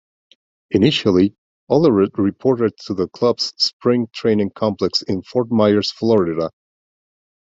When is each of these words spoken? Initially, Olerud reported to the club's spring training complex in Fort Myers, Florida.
Initially, 0.71 1.35
Olerud 1.69 2.17
reported 2.17 2.75
to 2.87 2.95
the 2.95 3.07
club's 3.07 3.53
spring 3.57 4.07
training 4.11 4.49
complex 4.55 5.03
in 5.03 5.21
Fort 5.21 5.51
Myers, 5.51 5.91
Florida. 5.91 6.49